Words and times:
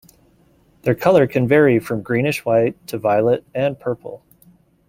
Their 0.81 0.95
color 0.95 1.27
can 1.27 1.47
vary 1.47 1.77
from 1.77 2.01
greenish-white 2.01 2.87
to 2.87 2.97
violet 2.97 3.45
and 3.53 3.79
purple. 3.79 4.23